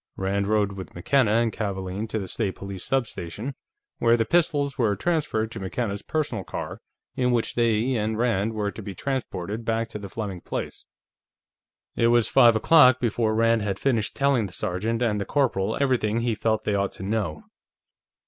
Rand 0.17 0.47
rode 0.47 0.71
with 0.71 0.95
McKenna 0.95 1.29
and 1.33 1.53
Kavaalen 1.53 2.07
to 2.09 2.17
the 2.17 2.27
State 2.27 2.55
Police 2.55 2.83
substation, 2.83 3.53
where 3.99 4.17
the 4.17 4.25
pistols 4.25 4.75
were 4.75 4.95
transferred 4.95 5.51
to 5.51 5.59
McKenna's 5.59 6.01
personal 6.01 6.43
car, 6.43 6.81
in 7.15 7.29
which 7.29 7.53
they 7.53 7.93
and 7.97 8.17
Rand 8.17 8.53
were 8.53 8.71
to 8.71 8.81
be 8.81 8.95
transported 8.95 9.63
back 9.63 9.89
to 9.89 9.99
the 9.99 10.09
Fleming 10.09 10.41
place. 10.41 10.85
It 11.95 12.07
was 12.07 12.27
five 12.27 12.55
o'clock 12.55 12.99
before 12.99 13.35
Rand 13.35 13.61
had 13.61 13.77
finished 13.77 14.15
telling 14.15 14.47
the 14.47 14.53
sergeant 14.53 15.03
and 15.03 15.21
the 15.21 15.23
corporal 15.25 15.77
everything 15.79 16.21
he 16.21 16.33
felt 16.33 16.63
they 16.63 16.73
ought 16.73 16.93
to 16.93 17.03
know. 17.03 17.43